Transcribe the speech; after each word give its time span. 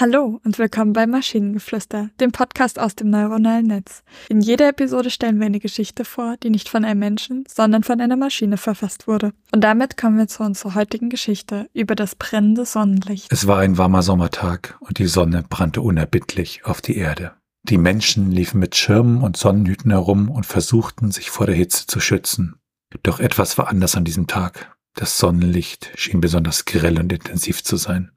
Hallo 0.00 0.40
und 0.44 0.60
willkommen 0.60 0.92
bei 0.92 1.08
Maschinengeflüster, 1.08 2.10
dem 2.20 2.30
Podcast 2.30 2.78
aus 2.78 2.94
dem 2.94 3.10
neuronalen 3.10 3.66
Netz. 3.66 4.04
In 4.28 4.40
jeder 4.40 4.68
Episode 4.68 5.10
stellen 5.10 5.40
wir 5.40 5.46
eine 5.46 5.58
Geschichte 5.58 6.04
vor, 6.04 6.36
die 6.40 6.50
nicht 6.50 6.68
von 6.68 6.84
einem 6.84 7.00
Menschen, 7.00 7.42
sondern 7.52 7.82
von 7.82 8.00
einer 8.00 8.14
Maschine 8.14 8.58
verfasst 8.58 9.08
wurde. 9.08 9.32
Und 9.50 9.64
damit 9.64 9.96
kommen 9.96 10.16
wir 10.16 10.28
zu 10.28 10.44
unserer 10.44 10.76
heutigen 10.76 11.10
Geschichte 11.10 11.68
über 11.74 11.96
das 11.96 12.14
brennende 12.14 12.64
Sonnenlicht. 12.64 13.32
Es 13.32 13.48
war 13.48 13.58
ein 13.58 13.76
warmer 13.76 14.04
Sommertag 14.04 14.78
und 14.78 15.00
die 15.00 15.08
Sonne 15.08 15.42
brannte 15.50 15.80
unerbittlich 15.80 16.64
auf 16.64 16.80
die 16.80 16.96
Erde. 16.96 17.32
Die 17.64 17.78
Menschen 17.78 18.30
liefen 18.30 18.60
mit 18.60 18.76
Schirmen 18.76 19.20
und 19.20 19.36
Sonnenhüten 19.36 19.90
herum 19.90 20.30
und 20.30 20.46
versuchten, 20.46 21.10
sich 21.10 21.30
vor 21.30 21.46
der 21.46 21.56
Hitze 21.56 21.88
zu 21.88 21.98
schützen. 21.98 22.54
Doch 23.02 23.18
etwas 23.18 23.58
war 23.58 23.66
anders 23.66 23.96
an 23.96 24.04
diesem 24.04 24.28
Tag. 24.28 24.76
Das 24.94 25.18
Sonnenlicht 25.18 25.90
schien 25.96 26.20
besonders 26.20 26.66
grell 26.66 27.00
und 27.00 27.12
intensiv 27.12 27.64
zu 27.64 27.76
sein. 27.76 28.12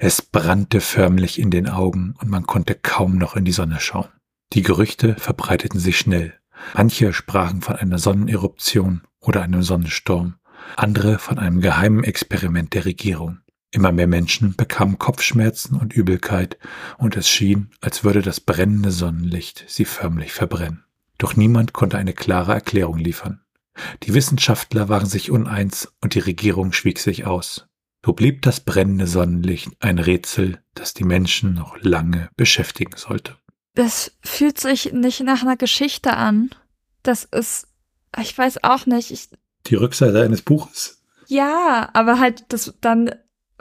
Es 0.00 0.22
brannte 0.22 0.80
förmlich 0.80 1.38
in 1.38 1.50
den 1.50 1.68
Augen 1.68 2.14
und 2.20 2.28
man 2.28 2.46
konnte 2.46 2.74
kaum 2.74 3.18
noch 3.18 3.36
in 3.36 3.44
die 3.44 3.52
Sonne 3.52 3.80
schauen. 3.80 4.08
Die 4.52 4.62
Gerüchte 4.62 5.14
verbreiteten 5.16 5.78
sich 5.78 5.98
schnell. 5.98 6.34
Manche 6.74 7.12
sprachen 7.12 7.62
von 7.62 7.76
einer 7.76 7.98
Sonneneruption 7.98 9.02
oder 9.20 9.42
einem 9.42 9.62
Sonnensturm, 9.62 10.34
andere 10.76 11.18
von 11.18 11.38
einem 11.38 11.60
geheimen 11.60 12.04
Experiment 12.04 12.74
der 12.74 12.84
Regierung. 12.84 13.38
Immer 13.70 13.92
mehr 13.92 14.08
Menschen 14.08 14.56
bekamen 14.56 14.98
Kopfschmerzen 14.98 15.76
und 15.76 15.92
Übelkeit, 15.92 16.58
und 16.98 17.16
es 17.16 17.28
schien, 17.28 17.70
als 17.80 18.02
würde 18.02 18.20
das 18.20 18.40
brennende 18.40 18.90
Sonnenlicht 18.90 19.64
sie 19.68 19.84
förmlich 19.84 20.32
verbrennen. 20.32 20.84
Doch 21.18 21.36
niemand 21.36 21.72
konnte 21.72 21.96
eine 21.96 22.12
klare 22.12 22.52
Erklärung 22.54 22.98
liefern. 22.98 23.42
Die 24.02 24.14
Wissenschaftler 24.14 24.88
waren 24.88 25.06
sich 25.06 25.30
uneins 25.30 25.92
und 26.00 26.14
die 26.14 26.20
Regierung 26.20 26.72
schwieg 26.72 26.98
sich 26.98 27.26
aus. 27.26 27.69
So 28.04 28.14
blieb 28.14 28.42
das 28.42 28.60
brennende 28.60 29.06
Sonnenlicht 29.06 29.70
ein 29.80 29.98
Rätsel, 29.98 30.62
das 30.74 30.94
die 30.94 31.04
Menschen 31.04 31.54
noch 31.54 31.76
lange 31.82 32.30
beschäftigen 32.36 32.96
sollte. 32.96 33.36
Das 33.74 34.12
fühlt 34.22 34.58
sich 34.58 34.92
nicht 34.92 35.20
nach 35.20 35.42
einer 35.42 35.56
Geschichte 35.56 36.16
an. 36.16 36.50
Das 37.02 37.24
ist, 37.24 37.68
ich 38.18 38.36
weiß 38.36 38.64
auch 38.64 38.86
nicht. 38.86 39.10
Ich, 39.10 39.28
die 39.66 39.74
Rückseite 39.74 40.22
eines 40.22 40.42
Buches? 40.42 41.02
Ja, 41.28 41.90
aber 41.92 42.18
halt 42.18 42.44
das 42.48 42.74
dann 42.80 43.14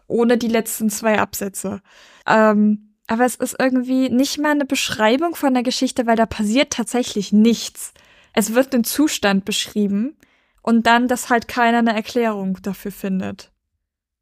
ohne 0.08 0.38
die 0.38 0.48
letzten 0.48 0.90
zwei 0.90 1.20
Absätze. 1.20 1.82
Ähm, 2.26 2.96
aber 3.08 3.26
es 3.26 3.36
ist 3.36 3.56
irgendwie 3.60 4.10
nicht 4.10 4.40
mal 4.40 4.52
eine 4.52 4.66
Beschreibung 4.66 5.36
von 5.36 5.54
der 5.54 5.64
Geschichte, 5.64 6.08
weil 6.08 6.16
da 6.16 6.26
passiert 6.26 6.72
tatsächlich 6.74 7.34
nichts. 7.34 7.94
Es 8.34 8.54
wird 8.54 8.74
ein 8.74 8.84
Zustand 8.84 9.46
beschrieben 9.46 10.18
und 10.62 10.88
dann, 10.88 11.08
dass 11.08 11.30
halt 11.30 11.48
keiner 11.48 11.80
eine 11.80 11.94
Erklärung 11.94 12.60
dafür 12.62 12.92
findet 12.92 13.52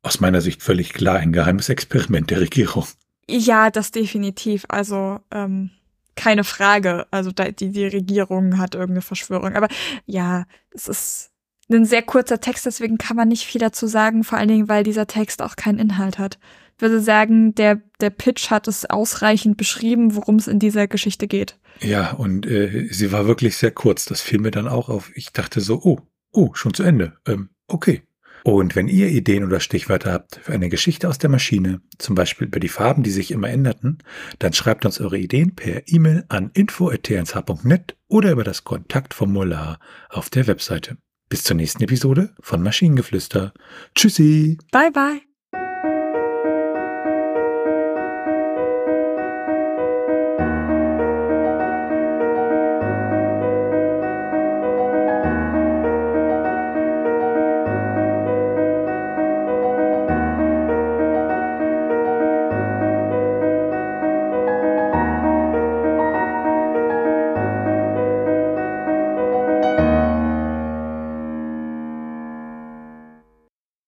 aus 0.07 0.19
meiner 0.19 0.41
Sicht 0.41 0.63
völlig 0.63 0.93
klar 0.93 1.17
ein 1.17 1.33
geheimes 1.33 1.69
Experiment 1.69 2.31
der 2.31 2.41
Regierung. 2.41 2.85
Ja, 3.29 3.69
das 3.69 3.91
definitiv. 3.91 4.65
Also 4.69 5.19
ähm, 5.31 5.71
keine 6.15 6.43
Frage. 6.43 7.05
Also 7.11 7.31
die, 7.31 7.71
die 7.71 7.85
Regierung 7.85 8.57
hat 8.57 8.75
irgendeine 8.75 9.01
Verschwörung. 9.01 9.53
Aber 9.55 9.67
ja, 10.05 10.45
es 10.71 10.87
ist 10.87 11.31
ein 11.69 11.85
sehr 11.85 12.01
kurzer 12.01 12.39
Text, 12.39 12.65
deswegen 12.65 12.97
kann 12.97 13.17
man 13.17 13.27
nicht 13.27 13.45
viel 13.45 13.59
dazu 13.59 13.87
sagen, 13.87 14.23
vor 14.23 14.37
allen 14.37 14.47
Dingen, 14.47 14.69
weil 14.69 14.83
dieser 14.83 15.07
Text 15.07 15.41
auch 15.41 15.55
keinen 15.55 15.79
Inhalt 15.79 16.17
hat. 16.17 16.39
Ich 16.77 16.81
würde 16.81 17.01
sagen, 17.01 17.55
der, 17.55 17.81
der 17.99 18.09
Pitch 18.09 18.49
hat 18.49 18.67
es 18.67 18.85
ausreichend 18.89 19.57
beschrieben, 19.57 20.15
worum 20.15 20.35
es 20.35 20.47
in 20.47 20.59
dieser 20.59 20.87
Geschichte 20.87 21.27
geht. 21.27 21.57
Ja, 21.81 22.11
und 22.11 22.45
äh, 22.45 22.87
sie 22.91 23.11
war 23.11 23.27
wirklich 23.27 23.57
sehr 23.57 23.71
kurz. 23.71 24.05
Das 24.05 24.21
fiel 24.21 24.39
mir 24.39 24.51
dann 24.51 24.67
auch 24.67 24.87
auf. 24.87 25.11
Ich 25.15 25.33
dachte 25.33 25.59
so, 25.59 25.81
oh, 25.83 25.99
oh, 26.31 26.53
schon 26.53 26.73
zu 26.73 26.83
Ende. 26.83 27.17
Ähm, 27.27 27.49
okay. 27.67 28.03
Und 28.47 28.77
wenn 28.77 28.87
ihr 28.87 29.09
Ideen 29.09 29.43
oder 29.43 29.59
Stichwörter 29.59 30.13
habt 30.13 30.39
für 30.41 30.53
eine 30.53 30.69
Geschichte 30.69 31.09
aus 31.09 31.17
der 31.17 31.29
Maschine, 31.29 31.81
zum 31.97 32.15
Beispiel 32.15 32.47
über 32.47 32.61
die 32.61 32.69
Farben, 32.69 33.03
die 33.03 33.09
sich 33.09 33.31
immer 33.31 33.49
änderten, 33.49 33.97
dann 34.39 34.53
schreibt 34.53 34.85
uns 34.85 35.01
eure 35.01 35.17
Ideen 35.17 35.53
per 35.53 35.81
E-Mail 35.85 36.23
an 36.29 36.51
info.tnsh.net 36.53 37.97
oder 38.07 38.31
über 38.31 38.45
das 38.45 38.63
Kontaktformular 38.63 39.79
auf 40.07 40.29
der 40.29 40.47
Webseite. 40.47 40.95
Bis 41.27 41.43
zur 41.43 41.57
nächsten 41.57 41.83
Episode 41.83 42.35
von 42.39 42.63
Maschinengeflüster. 42.63 43.51
Tschüssi. 43.93 44.57
Bye 44.71 44.91
bye. 44.91 45.26